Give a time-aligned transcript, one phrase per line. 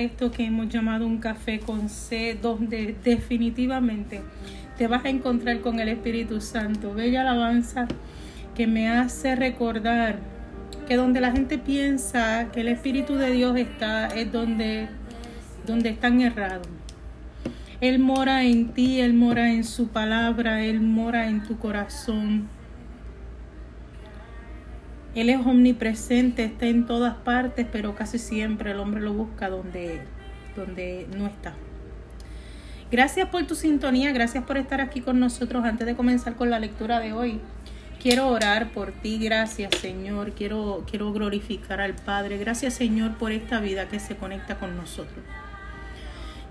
[0.00, 4.22] esto que hemos llamado un café con C, donde definitivamente
[4.76, 6.94] te vas a encontrar con el Espíritu Santo.
[6.94, 7.86] Bella alabanza
[8.54, 10.18] que me hace recordar
[10.88, 14.88] que donde la gente piensa que el Espíritu de Dios está, es donde,
[15.66, 16.66] donde están errados.
[17.80, 22.48] Él mora en ti, Él mora en su palabra, Él mora en tu corazón.
[25.14, 30.02] Él es omnipresente, está en todas partes, pero casi siempre el hombre lo busca donde,
[30.54, 31.54] donde no está.
[32.92, 36.58] Gracias por tu sintonía, gracias por estar aquí con nosotros antes de comenzar con la
[36.58, 37.40] lectura de hoy.
[38.00, 43.60] Quiero orar por ti, gracias Señor, quiero, quiero glorificar al Padre, gracias Señor por esta
[43.60, 45.24] vida que se conecta con nosotros.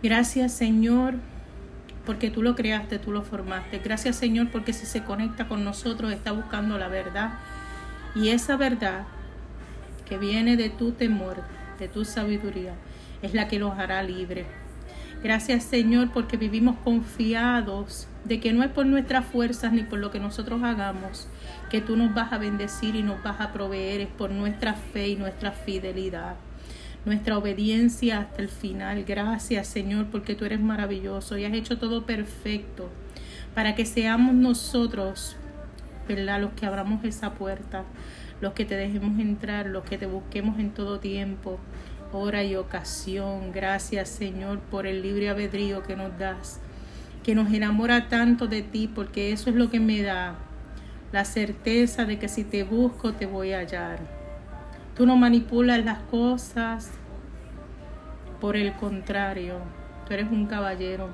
[0.03, 1.15] Gracias Señor
[2.05, 3.79] porque tú lo creaste, tú lo formaste.
[3.79, 7.31] Gracias Señor porque si se conecta con nosotros está buscando la verdad
[8.15, 9.05] y esa verdad
[10.07, 11.43] que viene de tu temor,
[11.77, 12.73] de tu sabiduría,
[13.21, 14.47] es la que los hará libres.
[15.23, 20.11] Gracias Señor porque vivimos confiados de que no es por nuestras fuerzas ni por lo
[20.11, 21.27] que nosotros hagamos
[21.69, 25.09] que tú nos vas a bendecir y nos vas a proveer, es por nuestra fe
[25.09, 26.35] y nuestra fidelidad,
[27.05, 29.03] nuestra obediencia hasta el final.
[29.03, 32.89] Gracias Señor porque tú eres maravilloso y has hecho todo perfecto
[33.53, 35.35] para que seamos nosotros
[36.09, 37.83] Los que abramos esa puerta,
[38.41, 41.59] los que te dejemos entrar, los que te busquemos en todo tiempo,
[42.11, 43.51] hora y ocasión.
[43.51, 46.59] Gracias, Señor, por el libre albedrío que nos das,
[47.23, 50.35] que nos enamora tanto de ti, porque eso es lo que me da
[51.11, 53.99] la certeza de que si te busco te voy a hallar.
[54.95, 56.89] Tú no manipulas las cosas,
[58.41, 59.59] por el contrario,
[60.07, 61.09] tú eres un caballero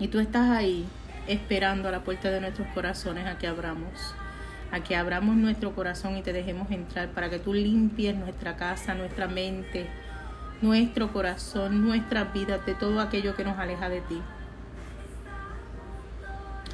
[0.00, 0.86] y tú estás ahí
[1.26, 4.14] esperando a la puerta de nuestros corazones a que abramos,
[4.70, 8.94] a que abramos nuestro corazón y te dejemos entrar para que tú limpies nuestra casa,
[8.94, 9.86] nuestra mente,
[10.60, 14.20] nuestro corazón, nuestras vidas de todo aquello que nos aleja de ti.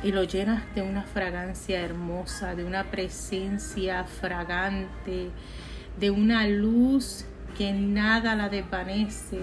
[0.02, 5.30] Y lo llenas de una fragancia hermosa, de una presencia fragante,
[5.98, 7.24] de una luz
[7.56, 9.40] que nada la desvanece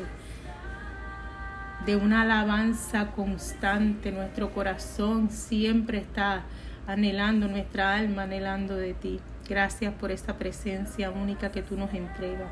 [1.85, 4.11] de una alabanza constante.
[4.11, 6.43] Nuestro corazón siempre está
[6.87, 9.19] anhelando, nuestra alma anhelando de ti.
[9.47, 12.51] Gracias por esa presencia única que tú nos entregas,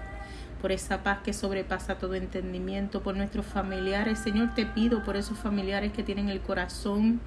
[0.62, 4.20] por esa paz que sobrepasa todo entendimiento, por nuestros familiares.
[4.20, 7.20] Señor, te pido por esos familiares que tienen el corazón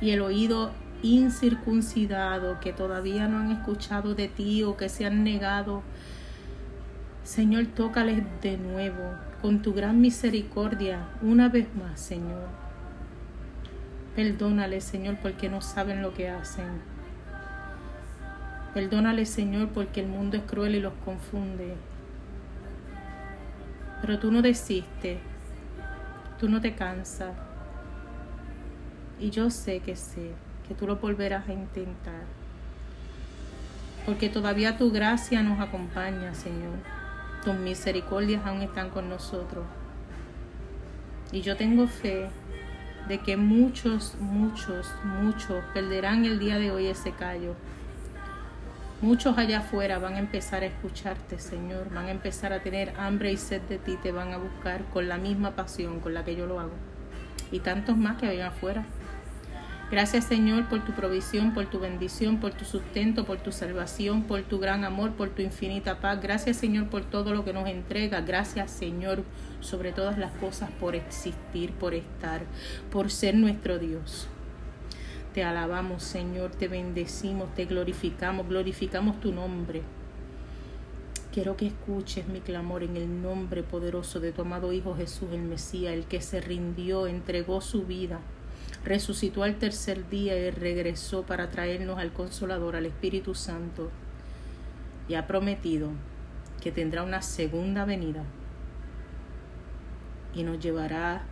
[0.00, 0.72] y el oído
[1.02, 5.82] incircuncidado, que todavía no han escuchado de ti o que se han negado.
[7.22, 12.48] Señor, tócales de nuevo, con tu gran misericordia una vez más, Señor.
[14.16, 16.80] Perdónale, Señor, porque no saben lo que hacen.
[18.72, 21.74] Perdónale, Señor, porque el mundo es cruel y los confunde.
[24.00, 25.18] Pero tú no desistes,
[26.40, 27.34] tú no te cansas.
[29.20, 30.30] Y yo sé que sé
[30.66, 32.22] que tú lo volverás a intentar.
[34.06, 37.03] Porque todavía tu gracia nos acompaña, Señor
[37.44, 39.64] tus misericordias aún están con nosotros.
[41.30, 42.28] Y yo tengo fe
[43.08, 47.54] de que muchos, muchos, muchos perderán el día de hoy ese callo.
[49.02, 53.32] Muchos allá afuera van a empezar a escucharte, Señor, van a empezar a tener hambre
[53.32, 56.36] y sed de ti, te van a buscar con la misma pasión con la que
[56.36, 56.72] yo lo hago.
[57.50, 58.86] Y tantos más que vayan afuera.
[59.90, 64.42] Gracias Señor por tu provisión, por tu bendición, por tu sustento, por tu salvación, por
[64.42, 66.20] tu gran amor, por tu infinita paz.
[66.22, 68.22] Gracias Señor por todo lo que nos entrega.
[68.22, 69.22] Gracias Señor
[69.60, 72.42] sobre todas las cosas por existir, por estar,
[72.90, 74.26] por ser nuestro Dios.
[75.34, 79.82] Te alabamos Señor, te bendecimos, te glorificamos, glorificamos tu nombre.
[81.30, 85.42] Quiero que escuches mi clamor en el nombre poderoso de tu amado Hijo Jesús el
[85.42, 88.20] Mesías, el que se rindió, entregó su vida
[88.84, 93.90] resucitó al tercer día y regresó para traernos al Consolador, al Espíritu Santo,
[95.08, 95.90] y ha prometido
[96.60, 98.24] que tendrá una segunda venida
[100.34, 101.22] y nos llevará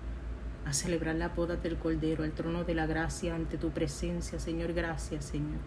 [0.64, 4.72] a celebrar la boda del Cordero, al trono de la gracia ante tu presencia, Señor.
[4.72, 5.58] Gracias, Señor.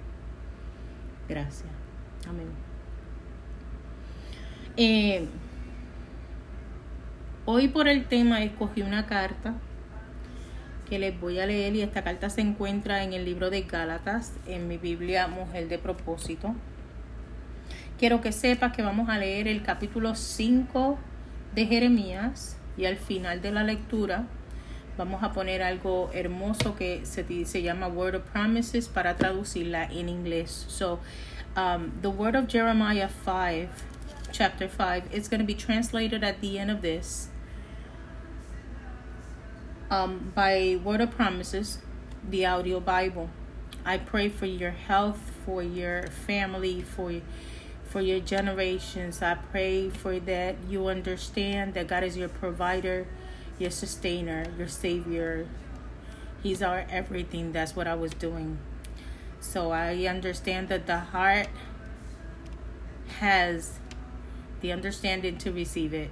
[1.28, 1.70] Gracias.
[2.28, 2.48] Amén.
[4.78, 5.28] Eh,
[7.46, 9.56] hoy por el tema escogí una carta
[10.86, 14.34] que les voy a leer y esta carta se encuentra en el libro de Gálatas,
[14.48, 16.56] en mi Biblia Mujer de Propósito.
[17.98, 20.98] Quiero que sepas que vamos a leer el capítulo 5
[21.54, 24.26] de Jeremías y al final de la lectura
[24.98, 30.10] vamos a poner algo hermoso que se, se llama Word of Promises para traducirla en
[30.10, 30.66] inglés.
[30.68, 31.00] So,
[31.56, 33.70] um, the Word of Jeremiah 5
[34.32, 35.14] chapter 5.
[35.14, 37.30] It's going to be translated at the end of this
[39.90, 41.80] um, by Word of Promises,
[42.28, 43.30] the audio Bible.
[43.86, 47.22] I pray for your health, for your family, for
[47.84, 49.22] for your generations.
[49.22, 53.08] I pray for that you understand that God is your provider,
[53.60, 55.48] your sustainer, your savior.
[56.42, 57.52] He's our everything.
[57.52, 58.58] That's what I was doing.
[59.40, 61.48] So I understand that the heart
[63.20, 63.80] has
[64.62, 66.10] the understanding to receive it.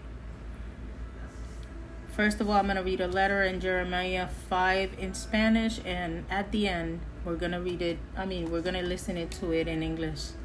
[2.16, 6.26] First of all, I'm going to read a letter in Jeremiah 5 in Spanish, and
[6.30, 7.98] at the end, we're going to read it.
[8.16, 10.38] I mean, we're going to listen to it in English.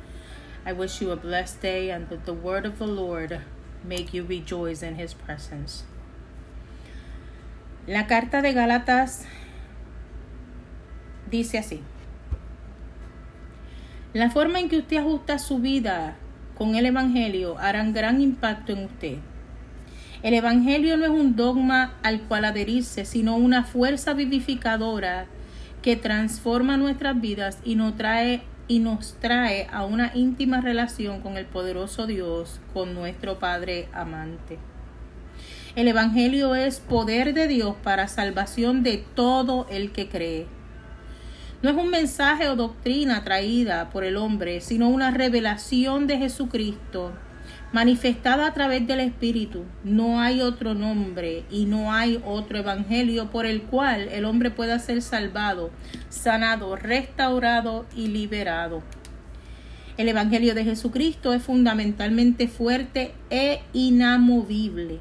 [0.65, 3.43] I wish you a blessed day, and that the word of the Lord
[3.85, 5.85] make you rejoice in his presence.
[7.87, 9.27] La carta de Gálatas
[11.31, 11.83] dice así.
[14.15, 16.17] La forma en que usted ajusta su vida
[16.57, 19.19] con el Evangelio hará un gran impacto en usted.
[20.23, 25.27] El Evangelio no es un dogma al cual adherirse, sino una fuerza vivificadora
[25.81, 31.37] que transforma nuestras vidas y nos trae y nos trae a una íntima relación con
[31.39, 34.59] el poderoso Dios, con nuestro Padre amante.
[35.77, 40.47] El Evangelio es poder de Dios para salvación de todo el que cree.
[41.63, 47.13] No es un mensaje o doctrina traída por el hombre, sino una revelación de Jesucristo
[47.73, 49.65] manifestada a través del Espíritu.
[49.85, 54.79] No hay otro nombre y no hay otro evangelio por el cual el hombre pueda
[54.79, 55.71] ser salvado,
[56.09, 58.83] sanado, restaurado y liberado.
[59.99, 65.01] El Evangelio de Jesucristo es fundamentalmente fuerte e inamovible,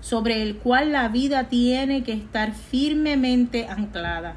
[0.00, 4.36] sobre el cual la vida tiene que estar firmemente anclada.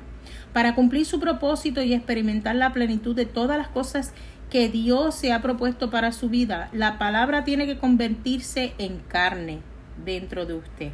[0.52, 4.14] Para cumplir su propósito y experimentar la plenitud de todas las cosas
[4.54, 9.62] que Dios se ha propuesto para su vida, la palabra tiene que convertirse en carne
[10.06, 10.92] dentro de usted.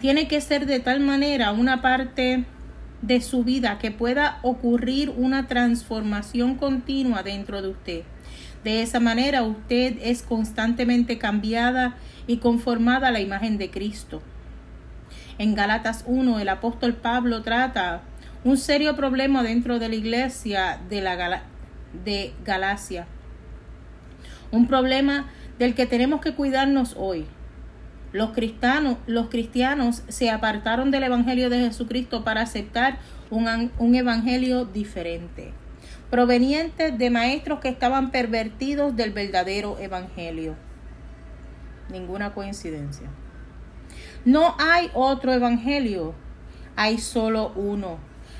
[0.00, 2.44] Tiene que ser de tal manera una parte
[3.02, 8.02] de su vida que pueda ocurrir una transformación continua dentro de usted.
[8.62, 11.96] De esa manera usted es constantemente cambiada
[12.28, 14.22] y conformada a la imagen de Cristo.
[15.36, 18.02] En Galatas 1 el apóstol Pablo trata
[18.44, 21.42] un serio problema dentro de la iglesia de la,
[22.04, 23.06] de Galacia.
[24.50, 25.28] Un problema
[25.58, 27.26] del que tenemos que cuidarnos hoy.
[28.12, 32.98] Los cristianos, los cristianos se apartaron del Evangelio de Jesucristo para aceptar
[33.30, 35.52] un, un evangelio diferente,
[36.10, 40.56] proveniente de maestros que estaban pervertidos del verdadero evangelio.
[41.90, 43.08] Ninguna coincidencia.
[44.24, 46.14] No hay otro evangelio,
[46.76, 47.98] hay solo uno.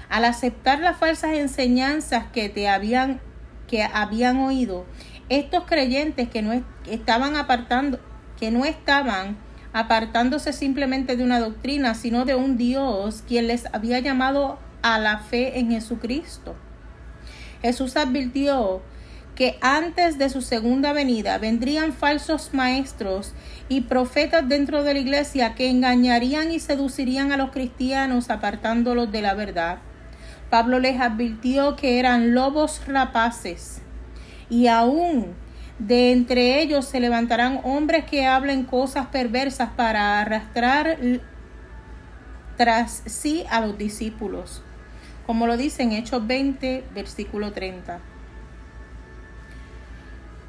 [0.08, 3.20] Al aceptar las falsas enseñanzas que te habían
[3.68, 4.84] que habían oído,
[5.28, 8.00] estos creyentes que no estaban apartando,
[8.38, 9.36] que no estaban
[9.72, 15.18] apartándose simplemente de una doctrina, sino de un Dios quien les había llamado a la
[15.18, 16.56] fe en Jesucristo.
[17.62, 18.82] Jesús advirtió
[19.34, 23.34] que antes de su segunda venida vendrían falsos maestros
[23.68, 29.22] y profetas dentro de la iglesia que engañarían y seducirían a los cristianos apartándolos de
[29.22, 29.78] la verdad.
[30.50, 33.82] Pablo les advirtió que eran lobos rapaces
[34.48, 35.34] y aún
[35.78, 40.96] de entre ellos se levantarán hombres que hablen cosas perversas para arrastrar
[42.56, 44.62] tras sí a los discípulos,
[45.26, 48.00] como lo dice en Hechos 20, versículo 30.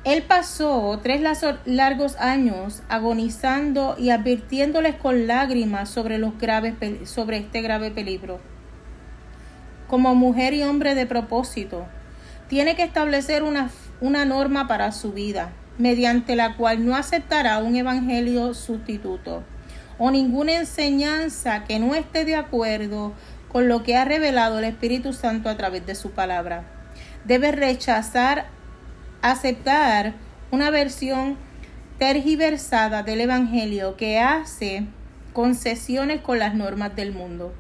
[0.06, 1.22] Él pasó tres
[1.66, 8.40] largos años agonizando y advirtiéndoles con lágrimas sobre, los graves, sobre este grave peligro
[9.90, 11.86] como mujer y hombre de propósito,
[12.48, 13.70] tiene que establecer una,
[14.00, 19.44] una norma para su vida, mediante la cual no aceptará un evangelio sustituto
[20.00, 23.14] o ninguna enseñanza que no esté de acuerdo
[23.50, 26.64] con lo que ha revelado el Espíritu Santo a través de su palabra.
[27.26, 28.48] Debe rechazar,
[29.22, 30.14] aceptar
[30.52, 31.38] una versión
[31.98, 34.86] tergiversada del Evangelio que hace
[35.34, 37.54] concesiones con las normas del mundo.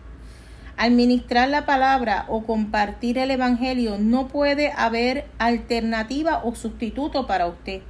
[0.81, 7.81] Administrar la palabra o compartir el Evangelio no puede haber alternativa o sustituto para usted.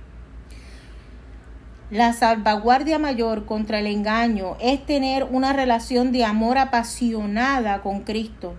[1.92, 8.56] La salvaguardia mayor contra el engaño es tener una relación de amor apasionada con Cristo.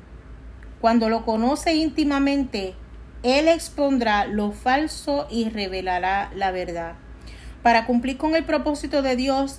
[0.81, 2.75] Cuando lo conoce íntimamente,
[3.25, 6.95] Él expondrá lo falso y revelará la verdad.
[7.65, 9.59] Para cumplir con el propósito de Dios,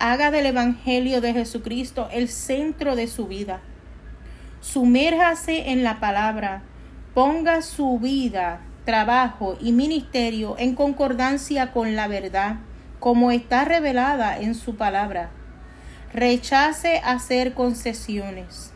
[0.00, 3.60] haga del Evangelio de Jesucristo el centro de su vida.
[4.60, 6.62] Sumérjase en la palabra,
[7.14, 12.56] ponga su vida trabajo y ministerio en concordancia con la verdad,
[13.00, 15.28] como está revelada en su palabra.
[16.14, 18.72] Rechace hacer concesiones.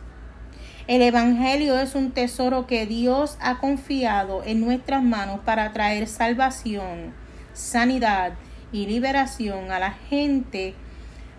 [0.85, 7.13] El Evangelio es un tesoro que Dios ha confiado en nuestras manos para traer salvación,
[7.53, 8.33] sanidad
[8.71, 10.75] y liberación a la gente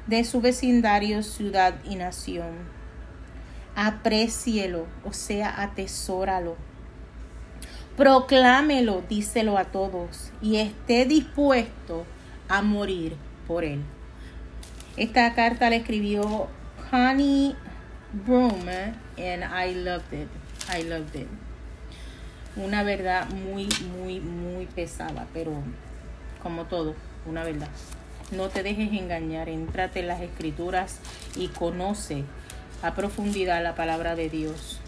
[0.08, 2.74] de su vecindario, ciudad y nación.
[3.76, 6.57] Aprécielo, o sea, atesóralo.
[7.97, 12.04] Proclámelo, díselo a todos, y esté dispuesto
[12.49, 13.16] a morir
[13.47, 13.83] por él.
[14.97, 16.49] Esta carta la escribió
[16.90, 17.57] Connie
[18.26, 20.28] Broom and I loved it.
[20.73, 21.28] I loved it.
[22.57, 25.52] Una verdad muy, muy, muy pesada, pero
[26.43, 26.95] como todo,
[27.26, 27.69] una verdad.
[28.31, 31.00] No te dejes engañar, entrate en las escrituras
[31.37, 32.25] y conoce
[32.85, 34.79] a profundidad la palabra de Dios.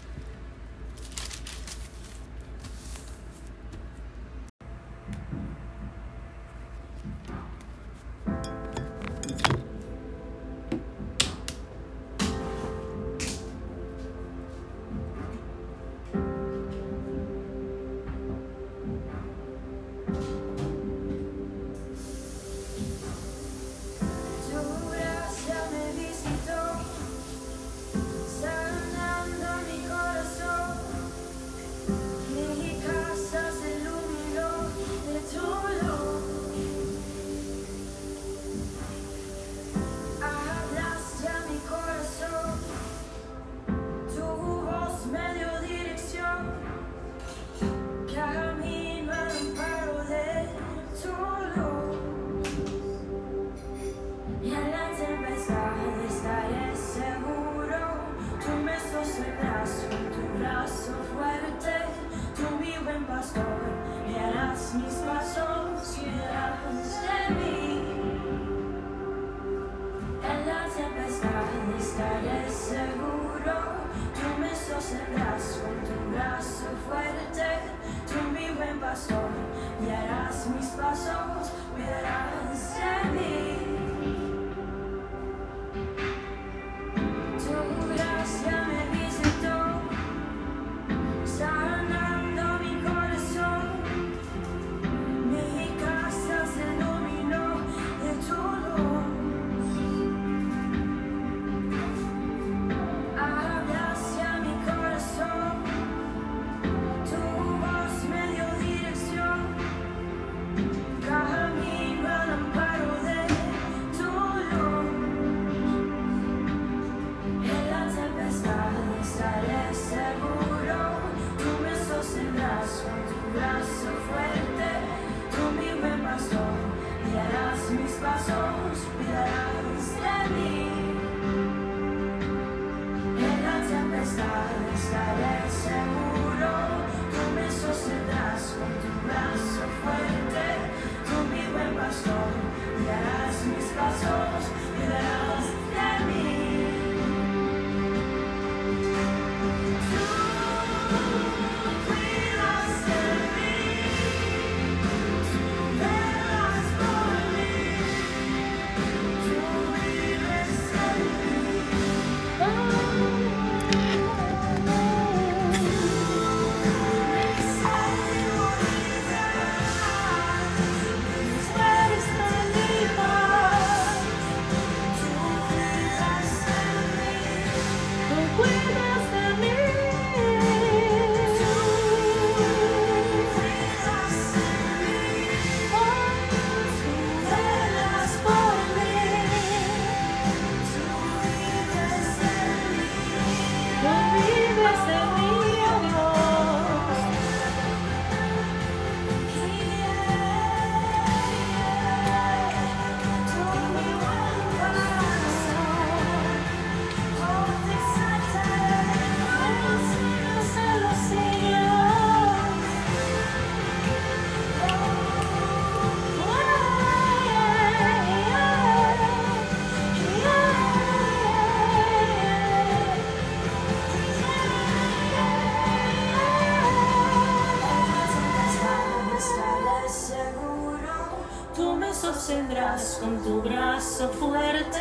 [231.97, 234.79] sostendrás con tu brazo fuerte,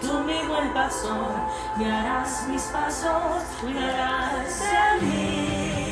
[0.00, 1.08] tú mi buen paso,
[1.76, 5.83] guiarás mis pasos, cuidarás de mí.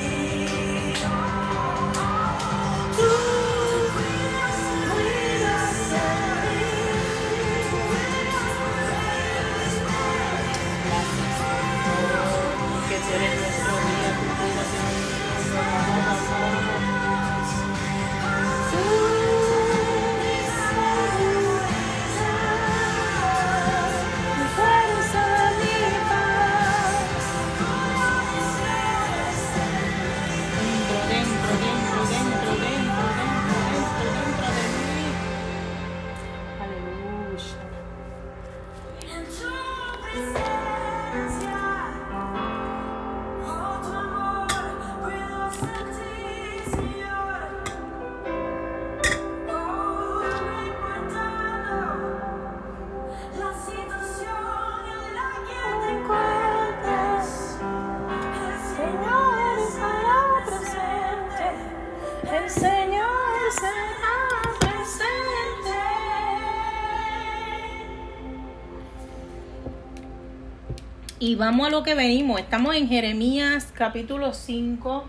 [71.33, 72.39] Y vamos a lo que venimos.
[72.39, 75.05] Estamos en Jeremías capítulo 5.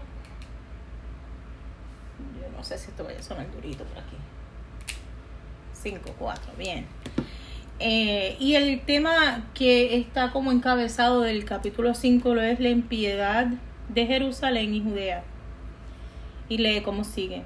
[2.40, 4.16] Yo no sé si esto va a sonar durito por aquí.
[5.74, 6.86] 5, 4, bien.
[7.80, 13.48] Eh, y el tema que está como encabezado del capítulo 5 lo es la impiedad
[13.90, 15.26] de Jerusalén y Judea.
[16.48, 17.44] Y lee como sigue.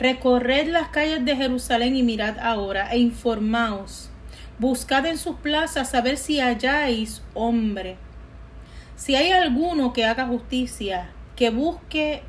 [0.00, 4.11] Recorred las calles de Jerusalén y mirad ahora e informaos
[4.62, 7.96] Buscad en sus plazas a ver si halláis hombre.
[8.94, 12.22] Si hay alguno que haga justicia, que busque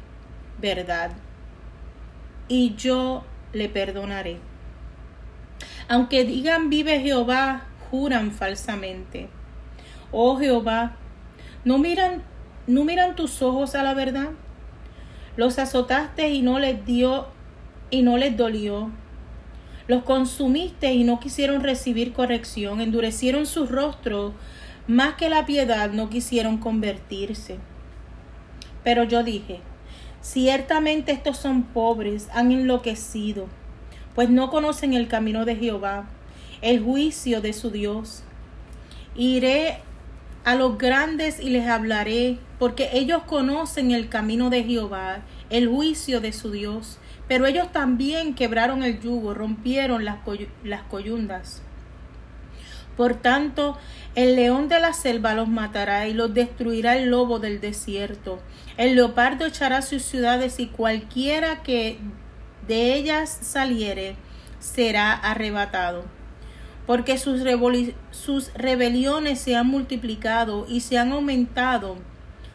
[0.60, 1.12] verdad,
[2.48, 4.40] y yo le perdonaré.
[5.88, 9.30] Aunque digan vive Jehová, juran falsamente.
[10.12, 10.96] Oh Jehová,
[11.64, 12.24] ¿no miran,
[12.66, 14.32] no miran tus ojos a la verdad?
[15.38, 17.28] Los azotaste y no les dio
[17.92, 18.90] y no les dolió
[19.88, 24.34] los consumiste y no quisieron recibir corrección, endurecieron sus rostros,
[24.88, 27.58] más que la piedad no quisieron convertirse.
[28.84, 29.60] Pero yo dije,
[30.22, 33.48] ciertamente estos son pobres, han enloquecido,
[34.16, 36.06] pues no conocen el camino de Jehová,
[36.62, 38.24] el juicio de su Dios.
[39.16, 39.80] Iré
[40.44, 46.20] a los grandes y les hablaré, porque ellos conocen el camino de Jehová, el juicio
[46.22, 47.00] de su Dios.
[47.28, 50.18] Pero ellos también quebraron el yugo, rompieron las,
[50.64, 51.62] las coyundas.
[52.98, 53.78] Por tanto,
[54.14, 58.40] el león de la selva los matará y los destruirá el lobo del desierto.
[58.78, 61.98] El leopardo echará sus ciudades y cualquiera que
[62.68, 64.16] de ellas saliere
[64.60, 66.06] será arrebatado.
[66.86, 67.42] Porque sus,
[68.12, 71.98] sus rebeliones se han multiplicado y se han aumentado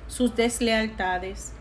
[0.06, 1.52] sus deslealtades.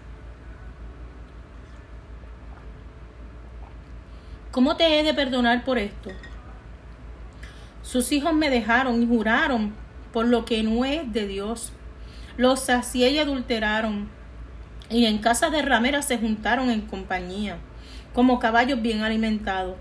[4.57, 6.09] ¿Cómo te he de perdonar por esto?
[7.83, 9.75] Sus hijos me dejaron y juraron
[10.11, 11.73] por lo que no es de Dios.
[12.37, 14.09] Los sacié y adulteraron.
[14.89, 17.57] Y en casa de rameras se juntaron en compañía,
[18.15, 19.75] como caballos bien alimentados.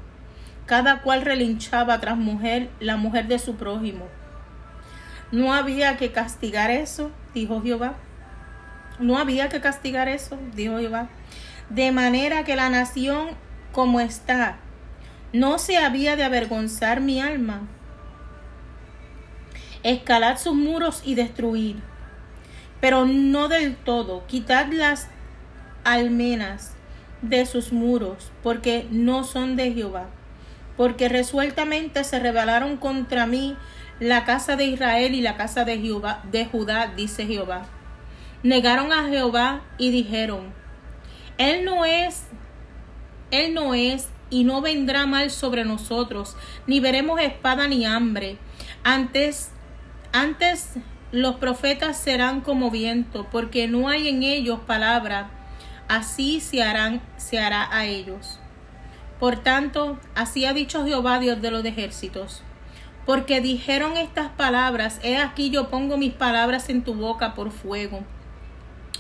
[0.66, 4.06] Cada cual relinchaba tras mujer, la mujer de su prójimo.
[5.32, 7.94] No había que castigar eso, dijo Jehová.
[8.98, 11.08] No había que castigar eso, dijo Jehová.
[11.70, 13.28] De manera que la nación
[13.72, 14.58] como está
[15.32, 17.62] no se había de avergonzar mi alma.
[19.82, 21.76] Escalad sus muros y destruir,
[22.80, 24.26] pero no del todo.
[24.26, 25.08] Quitad las
[25.84, 26.74] almenas
[27.22, 30.06] de sus muros, porque no son de Jehová.
[30.76, 33.56] Porque resueltamente se rebelaron contra mí
[33.98, 37.66] la casa de Israel y la casa de Jehová, de Judá, dice Jehová.
[38.42, 40.52] Negaron a Jehová y dijeron:
[41.38, 42.24] Él no es,
[43.30, 46.36] él no es y no vendrá mal sobre nosotros,
[46.66, 48.38] ni veremos espada ni hambre.
[48.82, 49.50] Antes,
[50.12, 50.74] antes
[51.12, 55.30] los profetas serán como viento, porque no hay en ellos palabra,
[55.88, 58.38] así se harán, se hará a ellos.
[59.20, 62.42] Por tanto, así ha dicho Jehová, Dios de los ejércitos.
[63.06, 68.00] Porque dijeron estas palabras, he aquí yo pongo mis palabras en tu boca por fuego.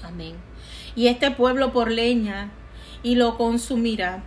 [0.04, 0.36] Amén.
[0.94, 2.50] Y este pueblo por leña,
[3.02, 4.22] y lo consumirá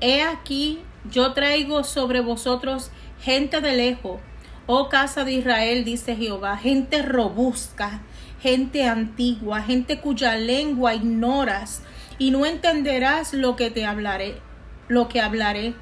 [0.00, 0.80] He aquí,
[1.10, 4.20] yo traigo sobre vosotros gente de lejos,
[4.66, 8.02] oh casa de Israel, dice Jehová, gente robusta,
[8.40, 11.82] gente antigua, gente cuya lengua ignoras,
[12.18, 14.40] y no entenderás lo que te hablaré,
[14.88, 15.74] lo que hablaré.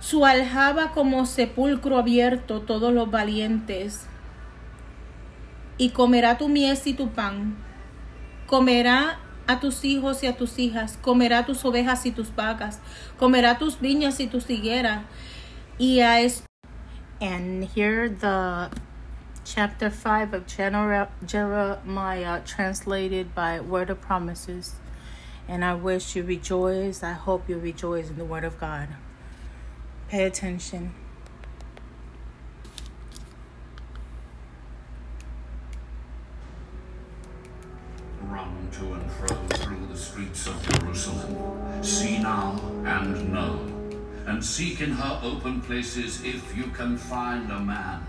[0.00, 4.06] Su aljaba como sepulcro abierto todos los valientes,
[5.78, 7.56] y comerá tu mies y tu pan,
[8.46, 12.80] comerá a tus hijos y a tus hijas, comerá tus ovejas y tus vacas,
[13.18, 15.04] comerá tus viñas y tus higueras.
[15.78, 16.46] Y a esto.
[17.20, 18.70] And here the
[19.44, 24.76] chapter 5 of Jeremiah translated by Word of Promises.
[25.48, 27.02] And I wish you rejoice.
[27.02, 28.88] I hope you rejoice in the Word of God.
[30.08, 30.94] Pay attention.
[38.32, 41.82] Run to and fro through the streets of Jerusalem.
[41.82, 43.60] See now and know,
[44.26, 48.06] and seek in her open places if you can find a man,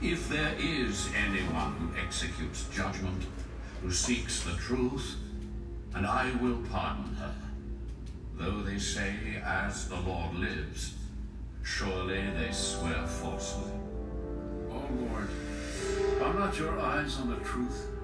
[0.00, 3.24] if there is anyone who executes judgment,
[3.82, 5.16] who seeks the truth,
[5.94, 7.34] and I will pardon her.
[8.36, 10.94] Though they say, as the Lord lives,
[11.62, 13.72] surely they swear falsely.
[14.70, 15.28] Oh Lord,
[16.22, 17.97] are not your eyes on the truth?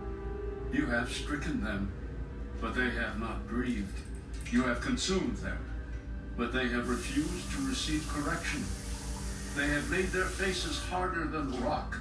[0.75, 1.93] You have stricken them,
[2.61, 3.97] but they have not grieved.
[4.51, 5.59] You have consumed them,
[6.37, 8.65] but they have refused to receive correction.
[9.55, 11.97] They have made their faces harder than rock.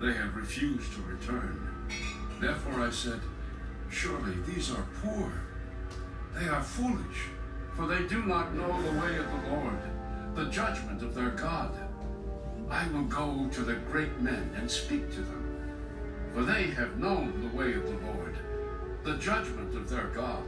[0.00, 1.68] They have refused to return.
[2.40, 3.20] Therefore I said,
[3.90, 5.30] Surely these are poor.
[6.34, 7.28] They are foolish,
[7.76, 9.78] for they do not know the way of the Lord,
[10.34, 11.74] the judgment of their God.
[12.70, 15.45] I will go to the great men and speak to them,
[16.36, 18.36] for they have known the way of the Lord,
[19.04, 20.44] the judgment of their God.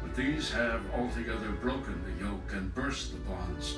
[0.00, 3.76] But these have altogether broken the yoke and burst the bonds.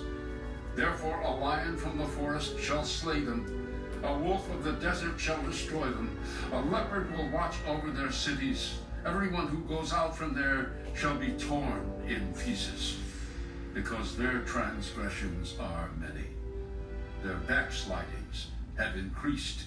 [0.76, 3.66] Therefore a lion from the forest shall slay them,
[4.04, 6.16] a wolf of the desert shall destroy them,
[6.52, 8.78] a leopard will watch over their cities.
[9.04, 12.96] Everyone who goes out from there shall be torn in pieces,
[13.74, 16.28] because their transgressions are many.
[17.24, 19.64] Their backslidings have increased.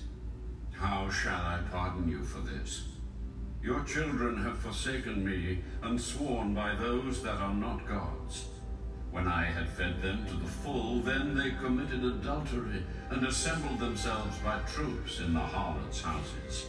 [0.84, 2.84] How shall I pardon you for this?
[3.62, 8.48] Your children have forsaken me and sworn by those that are not gods.
[9.10, 14.38] When I had fed them to the full, then they committed adultery and assembled themselves
[14.40, 16.66] by troops in the harlots' houses.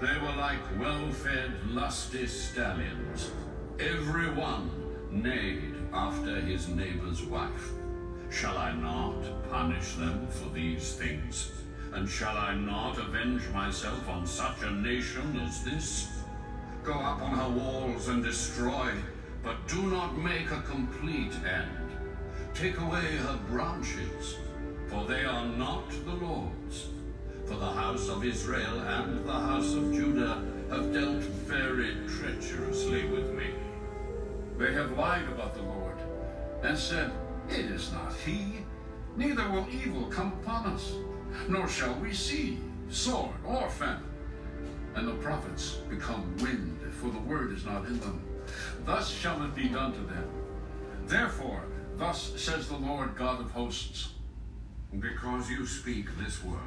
[0.00, 3.30] They were like well-fed, lusty stallions.
[3.78, 4.72] Every one
[5.12, 7.70] neighed after his neighbor's wife.
[8.28, 11.52] Shall I not punish them for these things?
[11.92, 16.08] And shall I not avenge myself on such a nation as this?
[16.84, 18.90] Go up on her walls and destroy,
[19.42, 21.90] but do not make a complete end.
[22.54, 24.36] Take away her branches,
[24.88, 26.88] for they are not the Lord's.
[27.46, 33.34] For the house of Israel and the house of Judah have dealt very treacherously with
[33.34, 33.50] me.
[34.56, 35.96] They have lied about the Lord
[36.62, 37.10] and said,
[37.48, 38.64] It is not he,
[39.16, 40.92] neither will evil come upon us,
[41.48, 44.04] nor shall we see sword or famine.
[44.94, 48.22] And the prophets become wind, for the word is not in them.
[48.84, 50.28] Thus shall it be done to them.
[51.06, 51.62] Therefore,
[51.96, 54.10] thus says the Lord God of hosts,
[54.98, 56.58] Because you speak this word,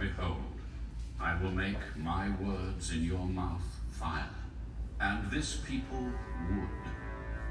[0.00, 0.42] behold,
[1.20, 4.28] I will make my words in your mouth fire,
[5.00, 6.00] and this people
[6.50, 6.68] wood,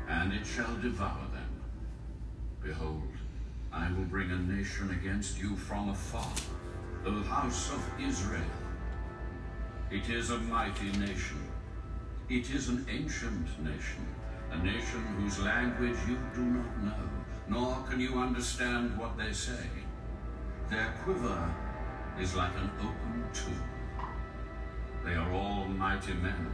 [0.10, 1.62] and it shall devour them.
[2.62, 3.13] Behold,
[3.76, 6.32] I will bring a nation against you from afar,
[7.04, 8.54] the house of Israel.
[9.90, 11.42] It is a mighty nation.
[12.30, 14.06] It is an ancient nation,
[14.52, 17.04] a nation whose language you do not know,
[17.50, 19.68] nor can you understand what they say.
[20.70, 21.52] Their quiver
[22.20, 23.64] is like an open tomb.
[25.04, 26.48] They are all mighty men,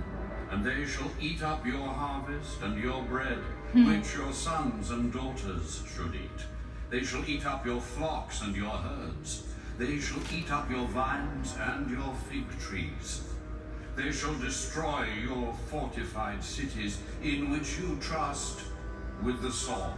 [0.51, 3.39] and they shall eat up your harvest and your bread,
[3.73, 3.88] hmm.
[3.88, 6.45] which your sons and daughters should eat.
[6.89, 9.43] They shall eat up your flocks and your herds.
[9.78, 13.21] They shall eat up your vines and your fig trees.
[13.95, 18.62] They shall destroy your fortified cities in which you trust
[19.23, 19.93] with the sword.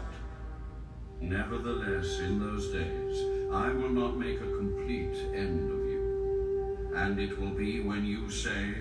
[1.20, 6.92] Nevertheless, in those days, I will not make a complete end of you.
[6.96, 8.74] And it will be when you say,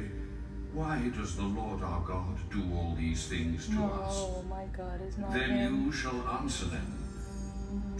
[0.72, 4.16] Why does the Lord our God do all these things to us?
[4.18, 5.84] No, my God, it's not Then him.
[5.86, 6.99] you shall answer them.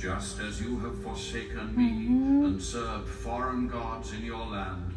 [0.01, 2.07] Just as you have forsaken me
[2.47, 4.95] and served foreign gods in your land,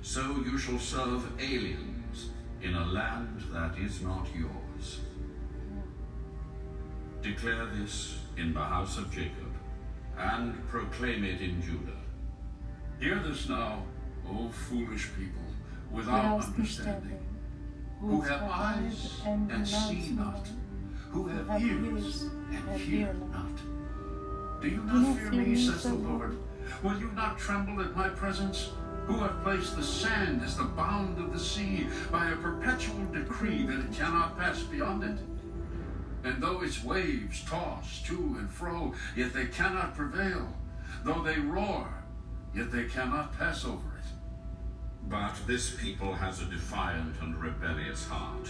[0.00, 2.30] so you shall serve aliens
[2.62, 5.00] in a land that is not yours.
[7.20, 9.52] Declare this in the house of Jacob,
[10.16, 12.00] and proclaim it in Judah.
[13.00, 13.82] Hear this now,
[14.28, 15.42] O foolish people,
[15.90, 17.18] Without understanding,
[17.98, 20.48] who have eyes and and do not see not,
[21.10, 23.83] who have ears and hear not.
[24.64, 26.38] Do you not not fear fear me, me, says the says the Lord?
[26.82, 28.70] Will you not tremble at my presence?
[29.04, 33.66] Who have placed the sand as the bound of the sea by a perpetual decree
[33.66, 35.18] that it cannot pass beyond it?
[36.26, 40.48] And though its waves toss to and fro, yet they cannot prevail.
[41.04, 41.86] Though they roar,
[42.54, 44.06] yet they cannot pass over it.
[45.10, 48.48] But this people has a defiant and rebellious heart.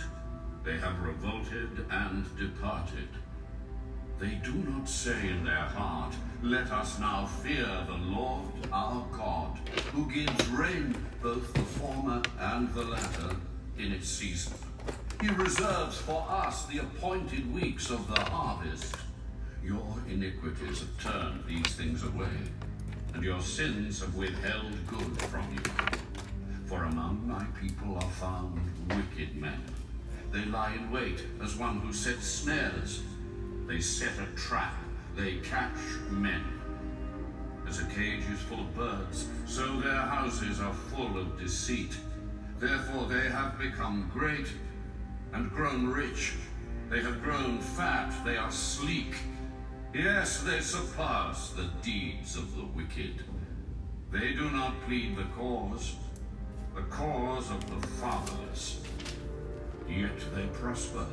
[0.62, 3.08] They have revolted and departed.
[4.18, 9.58] They do not say in their heart, Let us now fear the Lord our God,
[9.92, 13.36] who gives rain, both the former and the latter,
[13.76, 14.54] in its season.
[15.20, 18.94] He reserves for us the appointed weeks of the harvest.
[19.64, 22.36] Your iniquities have turned these things away,
[23.14, 25.62] and your sins have withheld good from you.
[26.66, 29.64] For among my people are found wicked men.
[30.30, 33.02] They lie in wait as one who sets snares.
[33.66, 34.74] They set a trap.
[35.16, 35.78] They catch
[36.10, 36.42] men.
[37.66, 41.96] As a cage is full of birds, so their houses are full of deceit.
[42.58, 44.48] Therefore they have become great
[45.32, 46.34] and grown rich.
[46.90, 48.12] They have grown fat.
[48.24, 49.14] They are sleek.
[49.94, 53.22] Yes, they surpass the deeds of the wicked.
[54.12, 55.94] They do not plead the cause,
[56.74, 58.80] the cause of the fatherless.
[59.88, 61.06] Yet they prosper,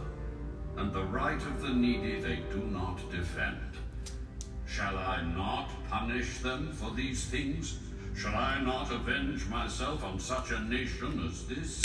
[0.77, 3.57] and the right of the needy they do not defend.
[4.65, 7.77] Shall I not punish them for these things?
[8.15, 11.81] Shall I not avenge myself on such a nation as this?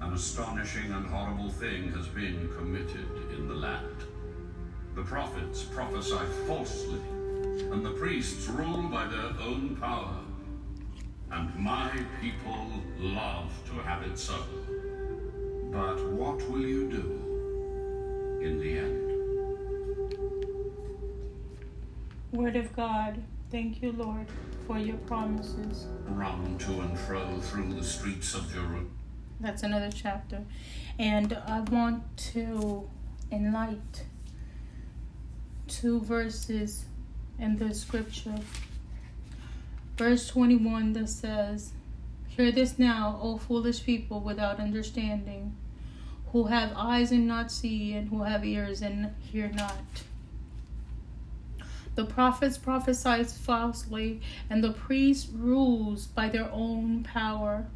[0.00, 3.96] An astonishing and horrible thing has been committed in the land.
[4.94, 7.00] The prophets prophesy falsely,
[7.72, 10.20] and the priests rule by their own power.
[11.30, 11.90] And my
[12.20, 12.68] people
[12.98, 14.36] love to have it so.
[15.70, 16.87] But what will you
[22.58, 23.22] of God.
[23.50, 24.26] Thank you, Lord,
[24.66, 25.86] for your promises.
[26.06, 28.90] Run to and fro through the streets of Jerusalem.
[29.40, 30.44] That's another chapter.
[30.98, 32.88] And I want to
[33.30, 33.80] enlighten
[35.68, 36.84] two verses
[37.38, 38.40] in the scripture.
[39.96, 41.72] Verse 21 that says,
[42.26, 45.56] Hear this now, O foolish people without understanding,
[46.32, 49.82] who have eyes and not see, and who have ears and hear not.
[51.98, 57.66] The prophets prophesy falsely, and the priest rules by their own power.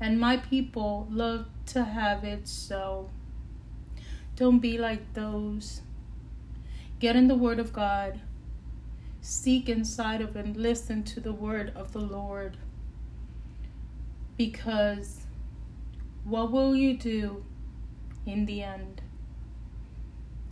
[0.00, 3.10] And my people love to have it so.
[4.34, 5.82] Don't be like those.
[7.00, 8.18] Get in the Word of God.
[9.20, 12.56] Seek inside of and listen to the Word of the Lord.
[14.38, 15.26] Because
[16.24, 17.44] what will you do
[18.24, 19.02] in the end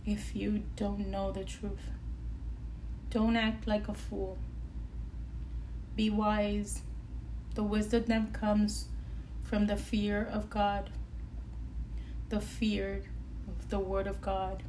[0.05, 1.89] if you don't know the truth?
[3.13, 4.39] Don't act like a fool.
[5.95, 6.81] Be wise.
[7.53, 8.87] The wisdom that comes
[9.43, 10.89] from the fear of God,
[12.29, 13.03] the fear
[13.47, 14.63] of the Word of God.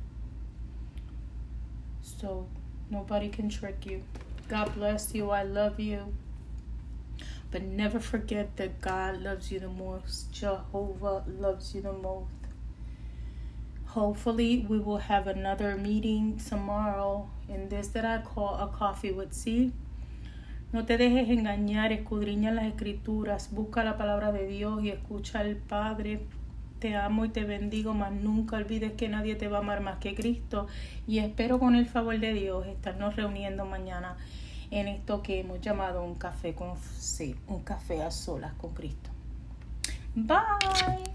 [2.02, 2.46] So
[2.90, 4.02] nobody can trick you.
[4.46, 5.30] God bless you.
[5.30, 6.14] I love you.
[7.50, 10.30] But never forget that God loves you the most.
[10.33, 12.43] Jehovah loves you the most.
[13.94, 19.33] Hopefully, we will have another meeting tomorrow in this that I call a coffee with
[19.33, 19.70] C.
[20.72, 25.54] No te dejes engañar, escudriña las escrituras, busca la palabra de Dios y escucha al
[25.54, 26.26] Padre.
[26.80, 29.98] Te amo y te bendigo, mas nunca olvides que nadie te va a amar más
[29.98, 30.66] que Cristo.
[31.07, 34.16] Y espero con el favor de Dios estarnos reuniendo mañana
[34.72, 39.11] en esto que hemos llamado un café con sí, un café a solas con Cristo.
[40.16, 41.14] Bye.